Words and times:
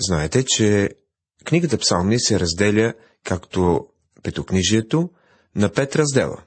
Знаете, 0.00 0.44
че 0.44 0.90
книгата 1.44 1.78
Псалми 1.78 2.20
се 2.20 2.40
разделя, 2.40 2.94
както 3.24 3.86
петокнижието, 4.22 5.10
на 5.56 5.72
пет 5.72 5.96
раздела. 5.96 6.42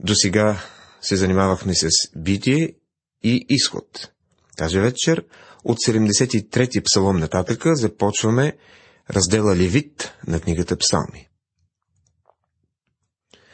До 0.00 0.14
сега 0.14 0.62
се 1.00 1.16
занимавахме 1.16 1.74
с 1.74 1.88
битие 2.16 2.74
и 3.22 3.46
изход. 3.48 4.10
Тази 4.56 4.78
вечер 4.78 5.24
от 5.64 5.78
73-ти 5.78 6.82
псалом 6.82 7.16
нататъка 7.16 7.76
започваме 7.76 8.56
раздела 9.10 9.56
Левит 9.56 10.12
на 10.26 10.40
книгата 10.40 10.76
Псалми. 10.76 11.28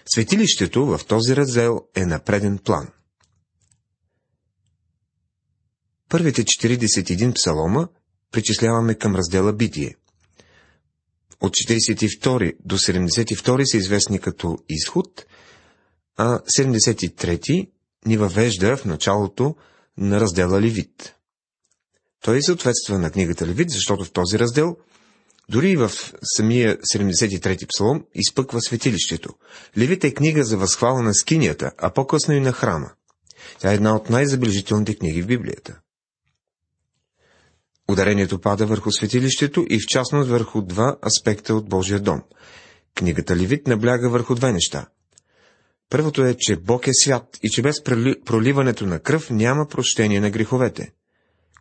Светилището 0.07 0.87
в 0.87 1.01
този 1.09 1.37
раздел 1.37 1.80
е 1.95 2.07
на 2.07 2.21
преден 2.21 2.59
план. 2.59 2.89
Първите 6.09 6.45
41 6.45 7.35
псалома 7.35 7.89
причисляваме 8.33 8.95
към 8.95 9.17
раздела 9.17 9.53
Битие. 9.53 9.97
От 11.41 11.52
42 11.52 12.53
до 12.65 12.79
72 12.79 13.65
са 13.65 13.77
известни 13.77 14.19
като 14.19 14.59
изход, 14.69 15.27
а 16.16 16.39
73 16.39 17.70
ни 18.06 18.16
въвежда 18.16 18.77
в 18.77 18.84
началото 18.84 19.56
на 19.98 20.20
раздела 20.20 20.61
Левит. 20.61 21.15
Той 22.20 22.43
съответства 22.43 22.98
на 22.98 23.11
книгата 23.11 23.47
Левит, 23.47 23.70
защото 23.70 24.05
в 24.05 24.12
този 24.12 24.39
раздел, 24.39 24.77
дори 25.48 25.70
и 25.70 25.77
в 25.77 25.91
самия 26.37 26.78
73-ти 26.78 27.67
псалом, 27.67 28.05
изпъква 28.15 28.61
светилището. 28.61 29.34
Левит 29.78 30.05
е 30.05 30.15
книга 30.15 30.45
за 30.45 30.56
възхвала 30.56 31.03
на 31.03 31.15
скинията, 31.15 31.73
а 31.78 31.91
по-късно 31.91 32.34
и 32.34 32.41
на 32.41 32.53
храма. 32.53 32.91
Тя 33.59 33.73
е 33.73 33.75
една 33.75 33.97
от 33.97 34.11
най-забележителните 34.11 34.95
книги 34.95 35.23
в 35.23 35.27
Библията. 35.27 35.81
Ударението 37.91 38.41
пада 38.41 38.67
върху 38.67 38.93
светилището 38.93 39.67
и 39.71 39.79
в 39.79 39.87
частност 39.89 40.31
върху 40.31 40.62
два 40.62 40.97
аспекта 41.07 41.55
от 41.55 41.69
Божия 41.69 42.01
дом. 42.01 42.23
Книгата 42.95 43.37
Левит 43.37 43.67
набляга 43.67 44.11
върху 44.11 44.34
две 44.34 44.53
неща. 44.53 44.87
Първото 45.91 46.25
е, 46.25 46.37
че 46.39 46.56
Бог 46.56 46.87
е 46.87 46.95
свят 46.95 47.39
и 47.42 47.51
че 47.51 47.62
без 47.62 47.83
проливането 48.25 48.87
на 48.87 49.01
кръв 49.01 49.31
няма 49.31 49.69
прощение 49.69 50.20
на 50.20 50.31
греховете. 50.31 50.92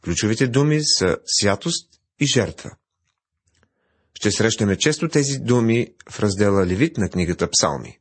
Ключовите 0.03 0.47
думи 0.47 0.79
са 0.83 1.17
святост 1.25 1.89
и 2.19 2.25
жертва. 2.25 2.71
Ще 4.13 4.31
срещаме 4.31 4.77
често 4.77 5.07
тези 5.07 5.39
думи 5.39 5.93
в 6.09 6.19
раздела 6.19 6.65
Левит 6.65 6.97
на 6.97 7.09
книгата 7.09 7.49
Псалми. 7.49 7.99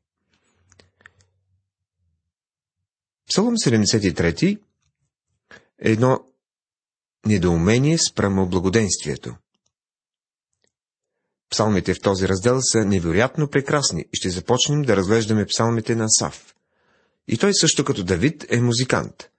Псалом 3.28 3.54
73 3.56 4.58
е 5.82 5.90
едно 5.92 6.27
недоумение 7.26 7.98
спрямо 7.98 8.48
благоденствието. 8.48 9.36
Псалмите 11.50 11.94
в 11.94 12.00
този 12.00 12.28
раздел 12.28 12.58
са 12.60 12.84
невероятно 12.84 13.48
прекрасни 13.48 14.00
и 14.00 14.16
ще 14.16 14.30
започнем 14.30 14.82
да 14.82 14.96
разглеждаме 14.96 15.46
псалмите 15.46 15.96
на 15.96 16.08
Сав. 16.08 16.54
И 17.28 17.38
той 17.38 17.54
също 17.54 17.84
като 17.84 18.04
Давид 18.04 18.46
е 18.50 18.60
музикант. 18.60 19.30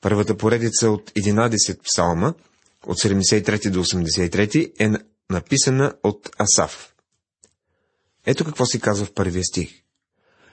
Първата 0.00 0.36
поредица 0.36 0.90
от 0.90 1.10
11 1.10 1.82
псалма, 1.82 2.34
от 2.86 2.98
73 2.98 3.70
до 3.70 3.84
83, 3.84 4.72
е 4.78 5.04
написана 5.30 5.94
от 6.02 6.30
Асав. 6.38 6.94
Ето 8.26 8.44
какво 8.44 8.66
си 8.66 8.80
казва 8.80 9.06
в 9.06 9.14
първия 9.14 9.44
стих. 9.44 9.82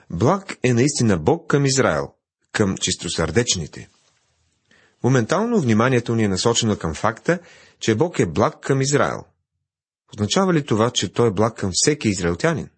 Благ 0.09 0.57
е 0.63 0.73
наистина 0.73 1.17
Бог 1.17 1.49
към 1.49 1.65
Израел, 1.65 2.13
към 2.51 2.77
чистосърдечните. 2.77 3.89
Моментално 5.03 5.61
вниманието 5.61 6.15
ни 6.15 6.23
е 6.23 6.27
насочено 6.27 6.77
към 6.77 6.95
факта, 6.95 7.39
че 7.79 7.95
Бог 7.95 8.19
е 8.19 8.25
благ 8.25 8.59
към 8.61 8.81
Израел. 8.81 9.23
Означава 10.13 10.53
ли 10.53 10.65
това, 10.65 10.91
че 10.91 11.13
той 11.13 11.27
е 11.27 11.31
благ 11.31 11.57
към 11.57 11.71
всеки 11.73 12.09
израелтянин? 12.09 12.69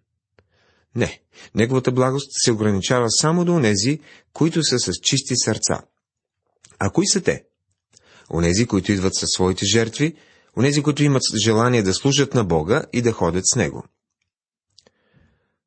Не, 0.94 1.20
неговата 1.54 1.92
благост 1.92 2.28
се 2.30 2.52
ограничава 2.52 3.10
само 3.10 3.44
до 3.44 3.54
онези, 3.54 4.00
които 4.32 4.64
са 4.64 4.78
с 4.78 4.92
чисти 5.02 5.36
сърца. 5.36 5.80
А 6.78 6.90
кои 6.90 7.06
са 7.06 7.20
те? 7.20 7.44
Онези, 8.30 8.66
които 8.66 8.92
идват 8.92 9.14
със 9.14 9.28
своите 9.30 9.66
жертви, 9.66 10.16
онези, 10.56 10.82
които 10.82 11.02
имат 11.02 11.22
желание 11.44 11.82
да 11.82 11.94
служат 11.94 12.34
на 12.34 12.44
Бога 12.44 12.84
и 12.92 13.02
да 13.02 13.12
ходят 13.12 13.44
с 13.46 13.56
Него. 13.56 13.84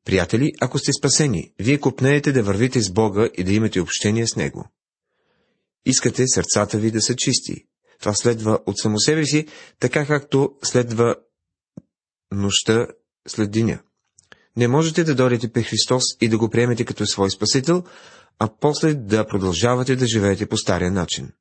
Приятели, 0.04 0.52
ако 0.60 0.78
сте 0.78 0.92
спасени, 0.92 1.52
вие 1.58 1.80
купнеете 1.80 2.32
да 2.32 2.42
вървите 2.42 2.80
с 2.80 2.90
Бога 2.90 3.28
и 3.38 3.44
да 3.44 3.52
имате 3.52 3.80
общение 3.80 4.26
с 4.26 4.36
Него. 4.36 4.68
Искате 5.86 6.28
сърцата 6.28 6.78
ви 6.78 6.90
да 6.90 7.00
са 7.00 7.16
чисти. 7.16 7.66
Това 8.00 8.14
следва 8.14 8.58
от 8.66 8.78
само 8.78 8.98
себе 8.98 9.24
си, 9.24 9.46
така 9.78 10.06
както 10.06 10.54
следва 10.62 11.16
нощта 12.32 12.86
след 13.28 13.50
деня. 13.50 13.82
Не 14.56 14.68
можете 14.68 15.04
да 15.04 15.14
дойдете 15.14 15.52
при 15.52 15.62
Христос 15.62 16.02
и 16.20 16.28
да 16.28 16.38
го 16.38 16.50
приемете 16.50 16.84
като 16.84 17.06
свой 17.06 17.30
спасител, 17.30 17.84
а 18.38 18.48
после 18.60 18.94
да 18.94 19.26
продължавате 19.26 19.96
да 19.96 20.06
живеете 20.06 20.46
по 20.46 20.56
стария 20.56 20.90
начин. 20.90 21.32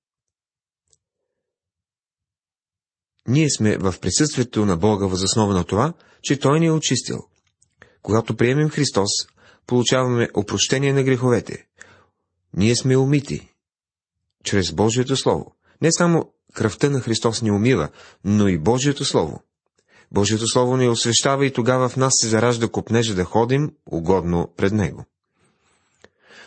Ние 3.27 3.49
сме 3.49 3.77
в 3.77 3.95
присъствието 4.01 4.65
на 4.65 4.77
Бога 4.77 5.05
възоснова 5.05 5.53
на 5.53 5.63
това, 5.63 5.93
че 6.21 6.39
Той 6.39 6.59
ни 6.59 6.65
е 6.65 6.71
очистил. 6.71 7.19
Когато 8.01 8.35
приемем 8.35 8.69
Христос, 8.69 9.09
получаваме 9.67 10.29
опрощение 10.33 10.93
на 10.93 11.03
греховете. 11.03 11.67
Ние 12.53 12.75
сме 12.75 12.97
умити, 12.97 13.48
чрез 14.43 14.71
Божието 14.71 15.15
Слово. 15.15 15.55
Не 15.81 15.91
само 15.91 16.33
кръвта 16.53 16.89
на 16.89 16.99
Христос 16.99 17.41
ни 17.41 17.51
умива, 17.51 17.89
но 18.23 18.47
и 18.47 18.57
Божието 18.57 19.05
Слово. 19.05 19.43
Божието 20.11 20.47
Слово 20.47 20.77
ни 20.77 20.89
освещава 20.89 21.45
и 21.45 21.53
тогава 21.53 21.89
в 21.89 21.97
нас 21.97 22.13
се 22.15 22.27
заражда 22.27 22.67
копнежа 22.67 23.15
да 23.15 23.23
ходим 23.23 23.71
угодно 23.85 24.49
пред 24.57 24.73
Него. 24.73 25.05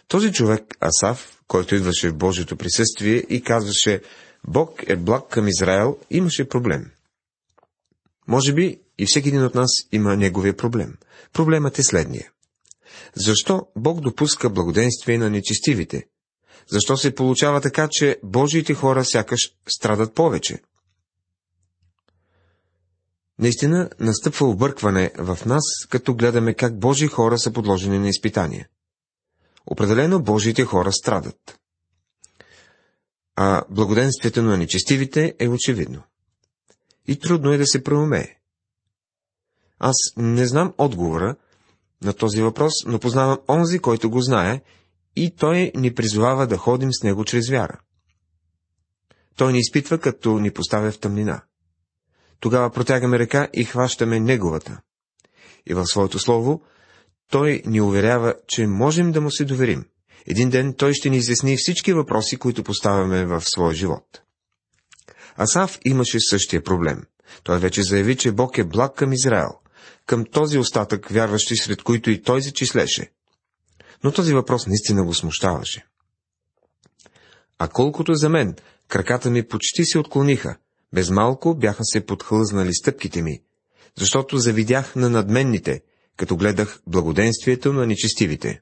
Този 0.08 0.32
човек, 0.32 0.76
Асав, 0.80 1.42
който 1.48 1.74
идваше 1.74 2.10
в 2.10 2.16
Божието 2.16 2.56
присъствие 2.56 3.16
и 3.16 3.42
казваше 3.42 4.02
Бог 4.46 4.82
е 4.86 4.96
благ 4.96 5.28
към 5.28 5.48
Израел, 5.48 5.96
имаше 6.10 6.48
проблем. 6.48 6.90
Може 8.28 8.52
би 8.52 8.80
и 8.98 9.06
всеки 9.06 9.28
един 9.28 9.44
от 9.44 9.54
нас 9.54 9.70
има 9.92 10.16
неговия 10.16 10.56
проблем. 10.56 10.96
Проблемът 11.32 11.78
е 11.78 11.82
следния. 11.82 12.30
Защо 13.14 13.66
Бог 13.76 14.00
допуска 14.00 14.50
благоденствие 14.50 15.18
на 15.18 15.30
нечестивите, 15.30 16.04
защо 16.68 16.96
се 16.96 17.14
получава 17.14 17.60
така, 17.60 17.88
че 17.90 18.18
Божиите 18.22 18.74
хора 18.74 19.04
сякаш 19.04 19.52
страдат 19.68 20.14
повече? 20.14 20.60
Наистина 23.38 23.90
настъпва 24.00 24.46
объркване 24.46 25.12
в 25.18 25.38
нас, 25.46 25.62
като 25.88 26.14
гледаме 26.14 26.54
как 26.54 26.78
Божии 26.78 27.08
хора 27.08 27.38
са 27.38 27.52
подложени 27.52 27.98
на 27.98 28.08
изпитания. 28.08 28.68
Определено 29.66 30.22
Божиите 30.22 30.64
хора 30.64 30.92
страдат. 30.92 31.58
А 33.36 33.62
благоденствието 33.70 34.42
на 34.42 34.56
нечестивите 34.56 35.34
е 35.38 35.48
очевидно. 35.48 36.02
И 37.06 37.18
трудно 37.18 37.52
е 37.52 37.58
да 37.58 37.66
се 37.66 37.84
преумее. 37.84 38.36
Аз 39.78 39.96
не 40.16 40.46
знам 40.46 40.74
отговора 40.78 41.36
на 42.02 42.12
този 42.12 42.42
въпрос, 42.42 42.72
но 42.86 42.98
познавам 42.98 43.38
онзи, 43.48 43.78
който 43.78 44.10
го 44.10 44.20
знае 44.20 44.60
и 45.16 45.36
той 45.36 45.72
ни 45.74 45.94
призовава 45.94 46.46
да 46.46 46.56
ходим 46.56 46.92
с 46.92 47.02
него 47.02 47.24
чрез 47.24 47.50
вяра. 47.50 47.78
Той 49.36 49.52
ни 49.52 49.58
изпитва, 49.58 49.98
като 49.98 50.38
ни 50.38 50.50
поставя 50.50 50.92
в 50.92 50.98
тъмнина. 50.98 51.42
Тогава 52.40 52.70
протягаме 52.70 53.18
ръка 53.18 53.48
и 53.54 53.64
хващаме 53.64 54.20
неговата. 54.20 54.80
И 55.66 55.74
в 55.74 55.86
своето 55.86 56.18
слово 56.18 56.62
той 57.30 57.62
ни 57.66 57.80
уверява, 57.80 58.34
че 58.48 58.66
можем 58.66 59.12
да 59.12 59.20
му 59.20 59.30
се 59.30 59.44
доверим. 59.44 59.84
Един 60.26 60.50
ден 60.50 60.74
той 60.74 60.94
ще 60.94 61.10
ни 61.10 61.16
изясни 61.16 61.56
всички 61.56 61.92
въпроси, 61.92 62.36
които 62.36 62.62
поставяме 62.62 63.26
в 63.26 63.40
своя 63.40 63.74
живот. 63.74 64.22
Асав 65.38 65.78
имаше 65.84 66.20
същия 66.20 66.62
проблем. 66.62 67.02
Той 67.42 67.58
вече 67.58 67.82
заяви, 67.82 68.16
че 68.16 68.32
Бог 68.32 68.58
е 68.58 68.64
благ 68.64 68.94
към 68.94 69.12
Израел, 69.12 69.50
към 70.06 70.24
този 70.24 70.58
остатък 70.58 71.08
вярващи, 71.08 71.56
сред 71.56 71.82
които 71.82 72.10
и 72.10 72.22
той 72.22 72.40
зачислеше. 72.42 73.10
Но 74.04 74.12
този 74.12 74.34
въпрос 74.34 74.66
наистина 74.66 75.04
го 75.04 75.14
смущаваше. 75.14 75.86
А 77.58 77.68
колкото 77.68 78.14
за 78.14 78.28
мен, 78.28 78.56
краката 78.88 79.30
ми 79.30 79.48
почти 79.48 79.84
се 79.84 79.98
отклониха, 79.98 80.56
без 80.92 81.10
малко 81.10 81.54
бяха 81.54 81.84
се 81.84 82.06
подхлъзнали 82.06 82.74
стъпките 82.74 83.22
ми, 83.22 83.42
защото 83.98 84.38
завидях 84.38 84.96
на 84.96 85.10
надменните, 85.10 85.82
като 86.16 86.36
гледах 86.36 86.80
благоденствието 86.86 87.72
на 87.72 87.86
нечестивите. 87.86 88.60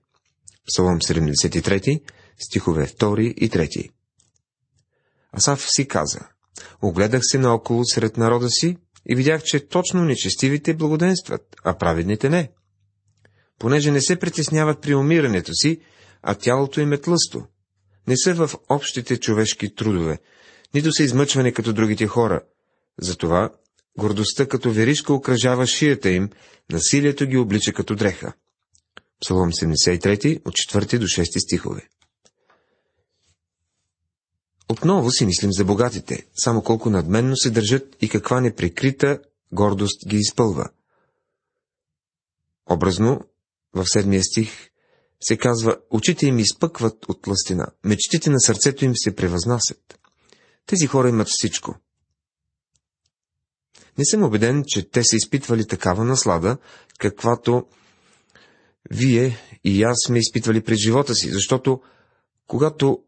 Псалом 0.67 0.99
73, 0.99 2.03
стихове 2.39 2.87
2 2.87 3.21
и 3.21 3.51
3. 3.51 3.91
Асав 5.39 5.67
си 5.71 5.89
каза, 5.89 6.21
огледах 6.83 7.21
се 7.25 7.39
наоколо 7.39 7.85
сред 7.85 8.17
народа 8.17 8.51
си 8.51 8.77
и 9.09 9.15
видях, 9.15 9.43
че 9.43 9.69
точно 9.69 10.05
нечестивите 10.05 10.75
благоденстват, 10.75 11.57
а 11.65 11.79
праведните 11.79 12.29
не 12.29 12.51
понеже 13.61 13.91
не 13.91 14.01
се 14.01 14.19
притесняват 14.19 14.81
при 14.81 14.95
умирането 14.95 15.55
си, 15.55 15.81
а 16.23 16.35
тялото 16.35 16.81
им 16.81 16.93
е 16.93 16.99
тлъсто. 16.99 17.43
Не 18.09 18.17
са 18.17 18.35
в 18.35 18.51
общите 18.69 19.17
човешки 19.17 19.75
трудове, 19.75 20.19
нито 20.75 20.93
са 20.93 21.03
измъчвани 21.03 21.53
като 21.53 21.73
другите 21.73 22.07
хора, 22.07 22.41
Затова 23.01 23.51
гордостта 23.99 24.47
като 24.47 24.73
веришка 24.73 25.13
окръжава 25.13 25.67
шията 25.67 26.11
им, 26.11 26.31
насилието 26.71 27.27
ги 27.27 27.37
облича 27.37 27.73
като 27.73 27.95
дреха. 27.95 28.33
Псалом 29.21 29.53
73 29.53 30.47
от 30.47 30.55
4 30.55 30.99
до 30.99 31.07
6 31.07 31.39
стихове. 31.39 31.89
Отново 34.69 35.11
си 35.11 35.27
мислим 35.27 35.53
за 35.53 35.65
богатите, 35.65 36.27
само 36.35 36.63
колко 36.63 36.91
надменно 36.91 37.37
се 37.37 37.51
държат 37.51 37.97
и 38.01 38.09
каква 38.09 38.41
неприкрита 38.41 39.19
гордост 39.53 40.09
ги 40.09 40.17
изпълва. 40.17 40.69
Образно, 42.71 43.21
в 43.75 43.87
седмия 43.87 44.23
стих 44.23 44.71
се 45.21 45.37
казва, 45.37 45.77
очите 45.91 46.27
им 46.27 46.39
изпъкват 46.39 47.09
от 47.09 47.27
ластина, 47.27 47.67
мечтите 47.85 48.31
на 48.31 48.41
сърцето 48.41 48.85
им 48.85 48.93
се 48.95 49.17
превъзнасят. 49.17 49.99
Тези 50.67 50.87
хора 50.87 51.09
имат 51.09 51.29
всичко. 51.29 51.75
Не 53.99 54.05
съм 54.05 54.23
убеден, 54.23 54.65
че 54.67 54.91
те 54.91 55.05
са 55.05 55.17
изпитвали 55.17 55.67
такава 55.67 56.05
наслада, 56.05 56.59
каквато 56.99 57.67
вие 58.91 59.39
и 59.65 59.83
аз 59.83 59.97
сме 60.07 60.19
изпитвали 60.19 60.65
пред 60.65 60.79
живота 60.79 61.15
си, 61.15 61.31
защото 61.31 61.81
когато 62.47 63.03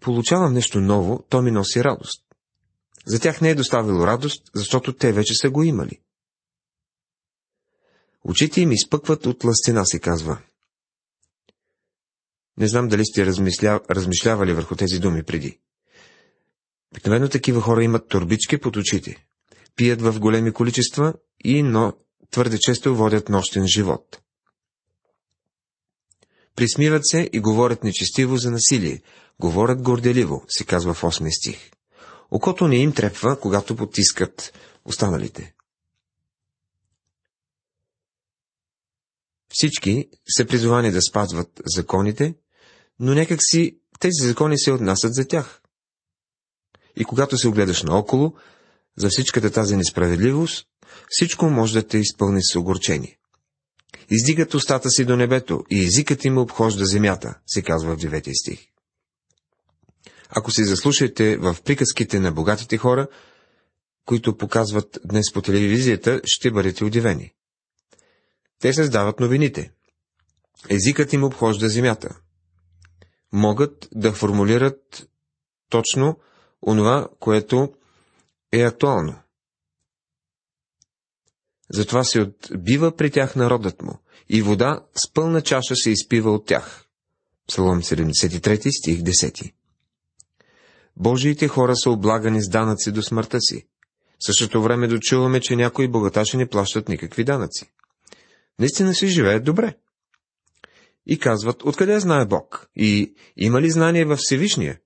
получавам 0.00 0.52
нещо 0.52 0.80
ново, 0.80 1.24
то 1.28 1.42
ми 1.42 1.50
носи 1.50 1.84
радост. 1.84 2.22
За 3.06 3.20
тях 3.20 3.40
не 3.40 3.50
е 3.50 3.54
доставило 3.54 4.06
радост, 4.06 4.42
защото 4.54 4.92
те 4.92 5.12
вече 5.12 5.34
са 5.34 5.50
го 5.50 5.62
имали. 5.62 6.00
Очите 8.24 8.60
им 8.60 8.72
изпъкват 8.72 9.26
от 9.26 9.44
ластина, 9.44 9.86
се 9.86 9.98
казва. 9.98 10.38
Не 12.56 12.68
знам 12.68 12.88
дали 12.88 13.04
сте 13.04 13.26
размисля... 13.26 13.80
размишлявали 13.90 14.52
върху 14.52 14.76
тези 14.76 14.98
думи 14.98 15.22
преди. 15.22 15.58
Обикновено 16.92 17.28
такива 17.28 17.60
хора 17.60 17.84
имат 17.84 18.08
турбички 18.08 18.58
под 18.58 18.76
очите, 18.76 19.26
пият 19.76 20.02
в 20.02 20.20
големи 20.20 20.52
количества 20.52 21.14
и, 21.44 21.62
но 21.62 21.92
твърде 22.30 22.58
често 22.58 22.96
водят 22.96 23.28
нощен 23.28 23.66
живот. 23.66 24.20
Присмиват 26.56 27.06
се 27.06 27.30
и 27.32 27.40
говорят 27.40 27.84
нечестиво 27.84 28.36
за 28.36 28.50
насилие, 28.50 29.02
говорят 29.40 29.82
горделиво, 29.82 30.44
се 30.48 30.64
казва 30.64 30.94
в 30.94 31.02
8 31.02 31.30
стих. 31.30 31.70
Окото 32.30 32.68
не 32.68 32.76
им 32.76 32.92
трепва, 32.92 33.40
когато 33.40 33.76
потискат 33.76 34.52
останалите. 34.84 35.54
Всички 39.52 40.08
са 40.36 40.44
призовани 40.44 40.90
да 40.90 41.02
спазват 41.02 41.62
законите, 41.76 42.34
но 43.00 43.14
някак 43.14 43.38
си 43.42 43.78
тези 44.00 44.28
закони 44.28 44.58
се 44.58 44.72
отнасят 44.72 45.14
за 45.14 45.28
тях. 45.28 45.60
И 46.96 47.04
когато 47.04 47.38
се 47.38 47.48
огледаш 47.48 47.82
наоколо, 47.82 48.34
за 48.98 49.08
всичката 49.10 49.50
тази 49.50 49.76
несправедливост, 49.76 50.66
всичко 51.08 51.46
може 51.46 51.74
да 51.74 51.86
те 51.86 51.98
изпълни 51.98 52.42
с 52.42 52.56
огорчение. 52.56 53.18
Издигат 54.10 54.54
устата 54.54 54.90
си 54.90 55.04
до 55.04 55.16
небето 55.16 55.64
и 55.70 55.84
езикът 55.84 56.24
им 56.24 56.38
обхожда 56.38 56.86
земята, 56.86 57.34
се 57.46 57.62
казва 57.62 57.96
в 57.96 58.00
9 58.00 58.40
стих. 58.40 58.60
Ако 60.28 60.50
се 60.50 60.64
заслушате 60.64 61.36
в 61.36 61.56
приказките 61.64 62.20
на 62.20 62.32
богатите 62.32 62.78
хора, 62.78 63.08
които 64.04 64.36
показват 64.36 64.98
днес 65.04 65.32
по 65.32 65.42
телевизията, 65.42 66.20
ще 66.24 66.50
бъдете 66.50 66.84
удивени. 66.84 67.32
Те 68.60 68.72
създават 68.72 69.20
новините. 69.20 69.72
Езикът 70.68 71.12
им 71.12 71.24
обхожда 71.24 71.68
земята. 71.68 72.20
Могат 73.32 73.88
да 73.92 74.12
формулират 74.12 75.08
точно 75.68 76.18
онова, 76.66 77.08
което 77.20 77.72
е 78.52 78.62
актуално. 78.62 79.18
Затова 81.72 82.04
се 82.04 82.20
отбива 82.20 82.96
при 82.96 83.10
тях 83.10 83.36
народът 83.36 83.82
му, 83.82 83.98
и 84.28 84.42
вода 84.42 84.86
с 84.94 85.12
пълна 85.12 85.42
чаша 85.42 85.74
се 85.74 85.90
изпива 85.90 86.30
от 86.30 86.46
тях. 86.46 86.84
Псалом 87.48 87.82
73, 87.82 88.78
стих 88.78 89.00
10. 89.00 89.52
Божиите 90.96 91.48
хора 91.48 91.76
са 91.76 91.90
облагани 91.90 92.42
с 92.42 92.48
данъци 92.48 92.92
до 92.92 93.02
смъртта 93.02 93.40
си. 93.40 93.66
В 94.18 94.26
същото 94.26 94.62
време 94.62 94.88
дочуваме, 94.88 95.40
че 95.40 95.56
някои 95.56 95.88
богаташи 95.88 96.36
не 96.36 96.48
плащат 96.48 96.88
никакви 96.88 97.24
данъци. 97.24 97.70
Наистина 98.58 98.94
си 98.94 99.06
живеят 99.06 99.44
добре. 99.44 99.74
И 101.06 101.18
казват, 101.18 101.62
откъде 101.64 102.00
знае 102.00 102.26
Бог? 102.26 102.70
И 102.76 103.14
има 103.36 103.60
ли 103.60 103.70
знание 103.70 104.04
във 104.04 104.18
Всевишния? 104.18 104.80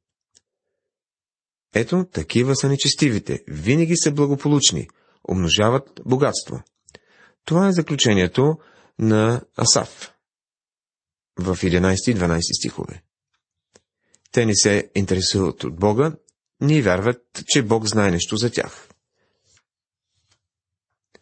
Ето, 1.75 2.05
такива 2.13 2.57
са 2.57 2.69
нечестивите, 2.69 3.45
винаги 3.49 3.97
са 3.97 4.13
благополучни, 4.13 4.89
умножават 5.29 6.01
богатство. 6.07 6.63
Това 7.45 7.69
е 7.69 7.73
заключението 7.73 8.59
на 8.99 9.43
Асав 9.57 10.15
в 11.39 11.57
11 11.57 12.11
и 12.11 12.17
12 12.17 12.41
стихове. 12.59 13.03
Те 14.33 14.47
не 14.47 14.55
се 14.55 14.91
интересуват 14.95 15.65
от 15.65 15.77
Бога, 15.77 16.17
ни 16.61 16.83
вярват, 16.83 17.45
че 17.47 17.63
Бог 17.63 17.87
знае 17.87 18.11
нещо 18.11 18.37
за 18.37 18.51
тях. 18.51 18.89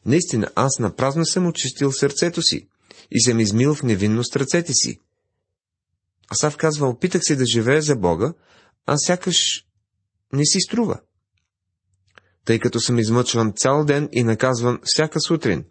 Наистина, 0.06 0.50
аз 0.54 0.78
напразно 0.78 1.24
съм 1.24 1.46
очистил 1.46 1.92
сърцето 1.92 2.42
си 2.42 2.68
и 3.10 3.20
съм 3.20 3.40
измил 3.40 3.74
в 3.74 3.82
невинност 3.82 4.36
ръцете 4.36 4.72
си. 4.72 5.00
Асав 6.32 6.56
казва, 6.56 6.88
опитах 6.88 7.22
се 7.24 7.36
да 7.36 7.46
живея 7.46 7.82
за 7.82 7.96
Бога, 7.96 8.32
а 8.86 8.98
сякаш 8.98 9.66
не 10.32 10.44
си 10.44 10.60
струва. 10.60 11.00
Тъй 12.44 12.58
като 12.58 12.80
съм 12.80 12.98
измъчван 12.98 13.52
цял 13.56 13.84
ден 13.84 14.08
и 14.12 14.22
наказван 14.22 14.80
всяка 14.84 15.20
сутрин. 15.20 15.64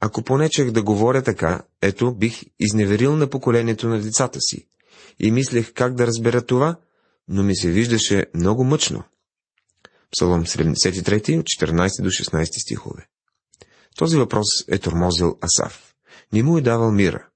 Ако 0.00 0.22
понечех 0.22 0.70
да 0.70 0.82
говоря 0.82 1.22
така, 1.22 1.62
ето 1.82 2.14
бих 2.14 2.42
изневерил 2.60 3.16
на 3.16 3.30
поколението 3.30 3.88
на 3.88 4.00
децата 4.00 4.40
си. 4.40 4.66
И 5.20 5.30
мислех 5.30 5.72
как 5.72 5.94
да 5.94 6.06
разбера 6.06 6.46
това, 6.46 6.76
но 7.28 7.42
ми 7.42 7.56
се 7.56 7.70
виждаше 7.70 8.26
много 8.34 8.64
мъчно. 8.64 9.04
Псалом 10.10 10.44
73, 10.44 11.38
от 11.38 11.46
14 11.46 12.02
до 12.02 12.08
16 12.08 12.62
стихове. 12.62 13.06
Този 13.98 14.16
въпрос 14.16 14.46
е 14.68 14.78
тормозил 14.78 15.38
Асав. 15.40 15.94
Не 16.32 16.42
му 16.42 16.58
е 16.58 16.60
давал 16.60 16.92
мира. 16.92 17.28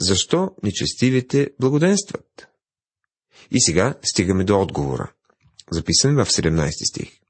Защо 0.00 0.54
нечестивите 0.62 1.50
благоденстват? 1.60 2.48
И 3.50 3.60
сега 3.60 3.94
стигаме 4.02 4.44
до 4.44 4.60
отговора 4.60 5.12
записан 5.70 6.14
в 6.14 6.26
17 6.26 6.90
стих. 6.90 7.20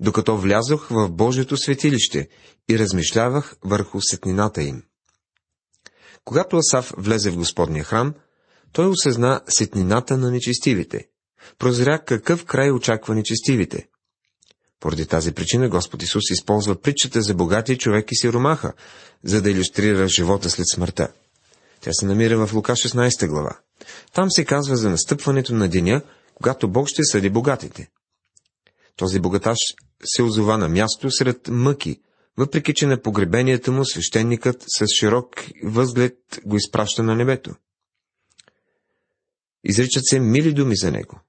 Докато 0.00 0.38
влязох 0.38 0.88
в 0.90 1.08
Божието 1.10 1.56
светилище 1.56 2.28
и 2.70 2.78
размишлявах 2.78 3.56
върху 3.64 4.00
сетнината 4.00 4.62
им. 4.62 4.82
Когато 6.24 6.56
Асав 6.56 6.92
влезе 6.96 7.30
в 7.30 7.36
Господния 7.36 7.84
храм, 7.84 8.14
той 8.72 8.86
осъзна 8.86 9.40
сетнината 9.48 10.16
на 10.16 10.30
нечестивите. 10.30 11.08
Прозря 11.58 12.04
какъв 12.04 12.44
край 12.44 12.70
очаква 12.70 13.14
нечестивите. 13.14 13.88
Поради 14.82 15.06
тази 15.06 15.32
причина 15.32 15.68
Господ 15.68 16.02
Исус 16.02 16.30
използва 16.30 16.80
притчата 16.80 17.22
за 17.22 17.34
богатия 17.34 17.78
човек 17.78 18.12
и 18.12 18.16
сиромаха, 18.16 18.72
за 19.24 19.42
да 19.42 19.50
иллюстрира 19.50 20.08
живота 20.08 20.50
след 20.50 20.66
смъртта. 20.74 21.12
Тя 21.80 21.92
се 21.92 22.06
намира 22.06 22.46
в 22.46 22.54
Лука 22.54 22.72
16 22.72 23.28
глава. 23.28 23.58
Там 24.14 24.30
се 24.30 24.44
казва 24.44 24.76
за 24.76 24.90
настъпването 24.90 25.54
на 25.54 25.68
деня, 25.68 26.02
когато 26.34 26.68
Бог 26.68 26.88
ще 26.88 27.04
съди 27.04 27.30
богатите. 27.30 27.88
Този 28.96 29.20
богаташ 29.20 29.58
се 30.04 30.22
озова 30.22 30.58
на 30.58 30.68
място 30.68 31.10
сред 31.10 31.48
мъки, 31.48 32.00
въпреки 32.36 32.74
че 32.74 32.86
на 32.86 33.02
погребенията 33.02 33.72
му 33.72 33.84
свещеникът 33.84 34.64
с 34.78 34.86
широк 34.98 35.44
възглед 35.64 36.18
го 36.46 36.56
изпраща 36.56 37.02
на 37.02 37.16
небето. 37.16 37.54
Изричат 39.64 40.06
се 40.06 40.20
мили 40.20 40.52
думи 40.52 40.76
за 40.76 40.90
него. 40.90 41.20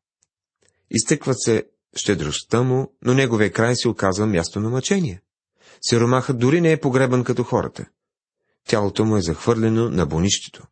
Изтъкват 0.92 1.42
се 1.42 1.64
щедростта 1.96 2.64
му, 2.64 2.94
но 3.02 3.14
неговия 3.14 3.52
край 3.52 3.76
се 3.76 3.90
оказва 3.90 4.26
място 4.26 4.60
на 4.60 4.70
мъчение. 4.70 5.22
Сиромахът 5.82 6.40
дори 6.40 6.62
не 6.62 6.72
е 6.72 6.80
погребан 6.80 7.24
като 7.24 7.44
хората. 7.44 7.86
Тялото 8.68 9.06
му 9.06 9.18
е 9.18 9.22
захвърлено 9.22 9.90
на 9.90 10.06
бонището. 10.06 10.64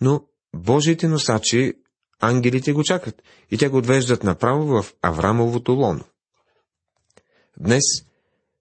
Но 0.00 0.24
Божиите 0.54 1.08
носачи 1.08 1.72
ангелите 2.20 2.72
го 2.72 2.84
чакат 2.84 3.22
и 3.50 3.58
те 3.58 3.68
го 3.68 3.76
отвеждат 3.76 4.24
направо 4.24 4.82
в 4.82 4.94
Аврамовото 5.02 5.72
лоно. 5.72 6.04
Днес, 7.60 7.82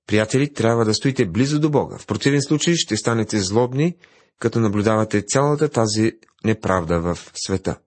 приятели, 0.08 0.54
трябва 0.54 0.86
да 0.86 0.94
стоите 0.94 1.26
близо 1.26 1.60
до 1.60 1.70
Бога. 1.70 1.98
В 1.98 2.08
противен 2.08 2.42
случай 2.42 2.76
ще 2.76 2.98
станете 2.98 3.40
злобни, 3.40 3.98
като 4.40 4.60
наблюдавате 4.60 5.22
цялата 5.22 5.70
тази 5.70 6.12
неправда 6.44 7.00
в 7.00 7.20
света. 7.34 7.80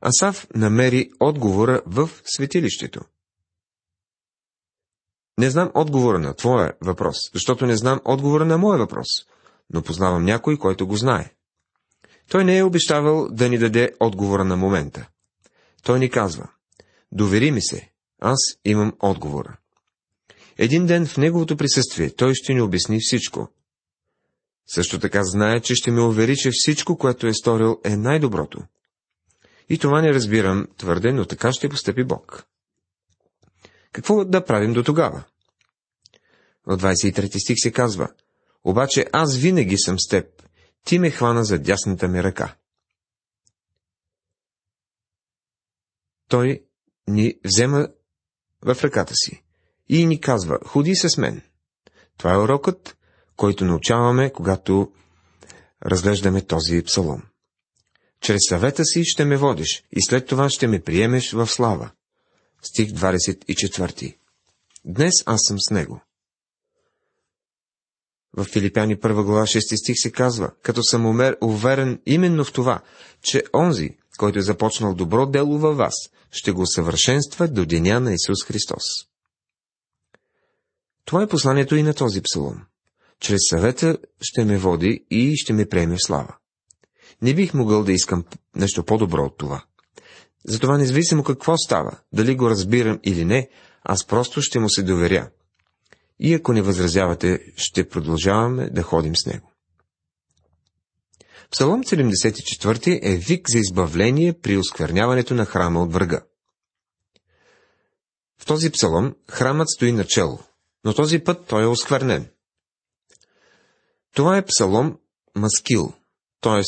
Асав 0.00 0.46
намери 0.54 1.10
отговора 1.20 1.82
в 1.86 2.10
светилището. 2.24 3.00
Не 5.38 5.50
знам 5.50 5.70
отговора 5.74 6.18
на 6.18 6.34
твоя 6.34 6.72
въпрос, 6.80 7.16
защото 7.34 7.66
не 7.66 7.76
знам 7.76 8.00
отговора 8.04 8.44
на 8.44 8.58
моя 8.58 8.78
въпрос, 8.78 9.06
но 9.70 9.82
познавам 9.82 10.24
някой, 10.24 10.56
който 10.56 10.86
го 10.86 10.96
знае. 10.96 11.32
Той 12.30 12.44
не 12.44 12.58
е 12.58 12.64
обещавал 12.64 13.28
да 13.30 13.48
ни 13.48 13.58
даде 13.58 13.92
отговора 14.00 14.44
на 14.44 14.56
момента. 14.56 15.08
Той 15.82 15.98
ни 15.98 16.10
казва, 16.10 16.48
довери 17.12 17.50
ми 17.50 17.62
се, 17.62 17.90
Аз 18.20 18.38
имам 18.64 18.92
отговора. 19.00 19.56
Един 20.58 20.86
ден 20.86 21.06
в 21.06 21.16
неговото 21.16 21.56
присъствие 21.56 22.10
той 22.10 22.34
ще 22.34 22.54
ни 22.54 22.60
обясни 22.60 22.98
всичко. 23.00 23.48
Също 24.66 24.98
така 24.98 25.24
знае, 25.24 25.60
че 25.60 25.74
ще 25.74 25.90
ме 25.90 26.00
увери, 26.00 26.36
че 26.36 26.50
всичко, 26.52 26.98
което 26.98 27.26
е 27.26 27.34
сторил, 27.34 27.80
е 27.84 27.96
най-доброто. 27.96 28.62
И 29.68 29.78
това 29.78 30.02
не 30.02 30.14
разбирам 30.14 30.66
твърде, 30.76 31.12
но 31.12 31.24
така 31.24 31.52
ще 31.52 31.68
постъпи 31.68 32.04
Бог. 32.04 32.44
Какво 33.92 34.24
да 34.24 34.44
правим 34.44 34.72
до 34.72 34.82
тогава? 34.82 35.24
В 36.66 36.78
23 36.78 37.42
стих 37.42 37.56
се 37.58 37.72
казва, 37.72 38.08
обаче 38.64 39.06
аз 39.12 39.36
винаги 39.36 39.78
съм 39.78 39.98
с 39.98 40.08
теб, 40.08 40.42
ти 40.84 40.98
ме 40.98 41.10
хвана 41.10 41.44
за 41.44 41.58
дясната 41.58 42.08
ми 42.08 42.22
ръка. 42.22 42.56
Той 46.28 46.64
ни 47.08 47.34
взема 47.44 47.88
в 48.62 48.84
ръката 48.84 49.14
си 49.14 49.44
и 49.88 50.06
ни 50.06 50.20
казва, 50.20 50.58
ходи 50.66 50.94
с 50.94 51.16
мен. 51.16 51.42
Това 52.16 52.34
е 52.34 52.38
урокът, 52.38 52.96
който 53.36 53.64
научаваме, 53.64 54.32
когато 54.32 54.92
разглеждаме 55.86 56.46
този 56.46 56.82
псалом. 56.82 57.22
Чрез 58.20 58.38
съвета 58.48 58.84
си 58.84 59.04
ще 59.04 59.24
ме 59.24 59.36
водиш 59.36 59.84
и 59.92 60.02
след 60.08 60.26
това 60.26 60.50
ще 60.50 60.66
ме 60.66 60.80
приемеш 60.80 61.32
в 61.32 61.46
слава. 61.46 61.90
Стих 62.62 62.88
24. 62.90 64.16
Днес 64.84 65.14
аз 65.26 65.40
съм 65.42 65.56
с 65.60 65.70
него. 65.70 66.02
В 68.36 68.44
Филипяни 68.44 68.96
1 68.96 69.24
глава 69.24 69.42
6 69.42 69.82
стих 69.82 69.96
се 69.98 70.12
казва, 70.12 70.50
като 70.62 70.82
съм 70.82 71.06
умер, 71.06 71.36
уверен 71.40 72.00
именно 72.06 72.44
в 72.44 72.52
това, 72.52 72.80
че 73.22 73.42
онзи, 73.54 73.96
който 74.18 74.38
е 74.38 74.42
започнал 74.42 74.94
добро 74.94 75.26
дело 75.26 75.58
във 75.58 75.76
вас, 75.76 75.94
ще 76.30 76.52
го 76.52 76.66
съвършенства 76.66 77.48
до 77.48 77.66
деня 77.66 78.00
на 78.00 78.14
Исус 78.14 78.44
Христос. 78.44 78.84
Това 81.04 81.22
е 81.22 81.28
посланието 81.28 81.76
и 81.76 81.82
на 81.82 81.94
този 81.94 82.22
псалом. 82.22 82.60
Чрез 83.20 83.40
съвета 83.50 83.98
ще 84.20 84.44
ме 84.44 84.58
води 84.58 85.04
и 85.10 85.36
ще 85.36 85.52
ме 85.52 85.68
приеме 85.68 85.94
в 85.94 86.06
слава. 86.06 86.36
Не 87.22 87.34
бих 87.34 87.54
могъл 87.54 87.84
да 87.84 87.92
искам 87.92 88.24
нещо 88.56 88.84
по-добро 88.84 89.24
от 89.24 89.38
това. 89.38 89.64
Затова 90.44 90.78
независимо 90.78 91.24
какво 91.24 91.56
става, 91.56 91.98
дали 92.12 92.36
го 92.36 92.50
разбирам 92.50 93.00
или 93.04 93.24
не, 93.24 93.48
аз 93.84 94.06
просто 94.06 94.42
ще 94.42 94.58
му 94.58 94.70
се 94.70 94.82
доверя. 94.82 95.30
И 96.20 96.34
ако 96.34 96.52
не 96.52 96.62
възразявате, 96.62 97.40
ще 97.56 97.88
продължаваме 97.88 98.70
да 98.70 98.82
ходим 98.82 99.16
с 99.16 99.26
него. 99.26 99.52
Псалом 101.50 101.84
74 101.84 102.98
е 103.02 103.16
вик 103.16 103.50
за 103.50 103.58
избавление 103.58 104.32
при 104.32 104.56
оскверняването 104.56 105.34
на 105.34 105.44
храма 105.44 105.82
от 105.82 105.92
врага. 105.92 106.22
В 108.38 108.46
този 108.46 108.70
псалом 108.70 109.14
храмът 109.30 109.68
стои 109.68 109.92
начало, 109.92 110.38
но 110.84 110.94
този 110.94 111.18
път 111.18 111.46
той 111.46 111.62
е 111.62 111.66
осквернен. 111.66 112.28
Това 114.14 114.36
е 114.36 114.44
псалом 114.44 114.98
маскил, 115.34 115.92
т.е. 116.40 116.62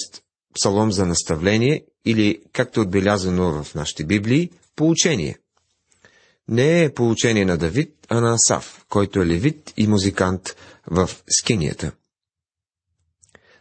псалом 0.54 0.92
за 0.92 1.06
наставление 1.06 1.84
или, 2.04 2.42
както 2.52 2.80
е 2.80 2.82
отбелязано 2.82 3.64
в 3.64 3.74
нашите 3.74 4.04
Библии, 4.04 4.50
поучение. 4.76 5.38
Не 6.48 6.84
е 6.84 6.94
поучение 6.94 7.44
на 7.44 7.56
Давид, 7.56 7.94
а 8.08 8.20
на 8.20 8.34
Асав, 8.34 8.84
който 8.88 9.22
е 9.22 9.26
левит 9.26 9.72
и 9.76 9.86
музикант 9.86 10.56
в 10.86 11.10
скинията. 11.28 11.92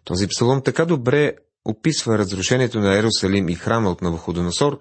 Този 0.04 0.28
псалом 0.28 0.62
така 0.64 0.86
добре 0.86 1.36
описва 1.66 2.18
разрушението 2.18 2.80
на 2.80 2.98
Ерусалим 2.98 3.50
и 3.50 3.56
храма 3.56 3.90
от 3.90 4.02
Навуходоносор, 4.02 4.80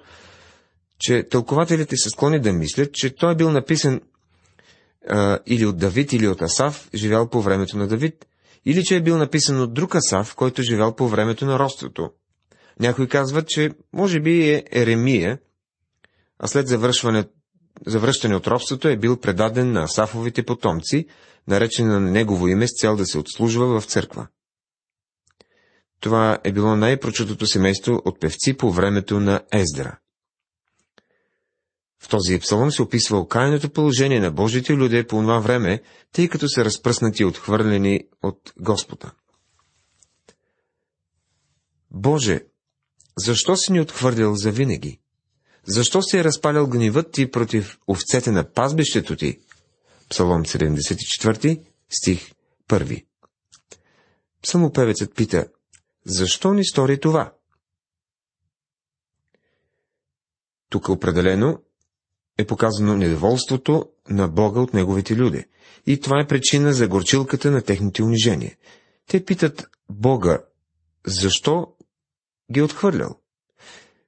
че 0.99 1.23
тълкователите 1.23 1.97
са 1.97 2.11
склонни 2.11 2.41
да 2.41 2.53
мислят, 2.53 2.93
че 2.93 3.15
той 3.15 3.33
е 3.33 3.37
бил 3.37 3.50
написан 3.50 4.00
а, 5.09 5.38
или 5.47 5.67
от 5.67 5.79
Давид, 5.79 6.12
или 6.12 6.29
от 6.29 6.43
Асав, 6.43 6.88
живял 6.95 7.31
по 7.31 7.43
времето 7.43 7.79
на 7.79 7.88
Давид, 7.88 8.27
или 8.65 8.85
че 8.85 8.97
е 8.97 9.03
бил 9.03 9.19
написан 9.19 9.61
от 9.61 9.75
друг 9.75 9.95
Асав, 9.95 10.35
който 10.35 10.62
живял 10.62 10.97
по 10.97 11.09
времето 11.09 11.47
на 11.47 11.59
родството. 11.59 12.11
Някои 12.81 13.09
казват, 13.09 13.49
че 13.49 13.71
може 13.93 14.21
би 14.21 14.50
е 14.50 14.65
Еремия, 14.73 15.38
а 16.38 16.47
след 16.47 16.69
завършване, 16.69 17.25
завръщане 17.87 18.37
от 18.37 18.47
робството 18.47 18.88
е 18.88 18.97
бил 18.97 19.21
предаден 19.21 19.73
на 19.73 19.83
Асафовите 19.83 20.43
потомци, 20.43 21.07
наречен 21.49 21.88
на 21.88 22.00
негово 22.00 22.49
име 22.49 22.69
с 22.69 22.71
цел 22.81 22.97
да 22.97 23.07
се 23.07 23.19
отслужва 23.19 23.81
в 23.81 23.85
църква. 23.85 24.27
Това 26.00 26.38
е 26.45 26.53
било 26.53 26.77
най-прочутото 26.77 27.47
семейство 27.47 28.03
от 28.05 28.21
певци 28.21 28.57
по 28.57 28.73
времето 28.73 29.21
на 29.21 29.41
Ездра. 29.53 29.99
В 32.00 32.09
този 32.09 32.38
псалом 32.38 32.71
се 32.71 32.83
описва 32.83 33.19
окаяното 33.19 33.71
положение 33.71 34.21
на 34.21 34.31
Божите 34.31 34.75
люди 34.75 35.02
по 35.02 35.21
това 35.21 35.38
време, 35.38 35.83
тъй 36.12 36.28
като 36.28 36.49
са 36.49 36.64
разпръснати 36.64 37.23
и 37.23 37.26
отхвърлени 37.26 38.00
от 38.23 38.52
Господа. 38.61 39.12
Боже, 41.90 42.40
защо 43.19 43.57
си 43.57 43.73
ни 43.73 43.81
отхвърлил 43.81 44.35
за 44.35 44.50
винаги? 44.50 45.00
Защо 45.67 46.02
си 46.02 46.17
е 46.17 46.25
разпалял 46.25 46.67
гневът 46.67 47.12
ти 47.12 47.31
против 47.31 47.78
овцете 47.88 48.31
на 48.31 48.52
пазбището 48.52 49.17
ти? 49.17 49.40
Псалом 50.11 50.43
74, 50.45 51.64
стих 51.88 52.33
1. 52.69 53.05
Псалмопевецът 54.43 55.14
пита, 55.14 55.49
защо 56.05 56.52
ни 56.52 56.64
стори 56.64 57.00
това? 57.00 57.33
Тук 60.69 60.88
определено 60.88 61.62
е 62.38 62.47
показано 62.47 62.97
недоволството 62.97 63.87
на 64.11 64.28
Бога 64.28 64.61
от 64.61 64.75
неговите 64.75 65.16
люди. 65.16 65.45
И 65.87 66.00
това 66.00 66.21
е 66.21 66.26
причина 66.26 66.73
за 66.73 66.88
горчилката 66.88 67.50
на 67.50 67.62
техните 67.62 68.02
унижения. 68.02 68.57
Те 69.07 69.25
питат 69.25 69.71
Бога, 69.90 70.38
защо 71.07 71.66
ги 72.52 72.61
е 72.61 72.62
отхвърлял? 72.62 73.21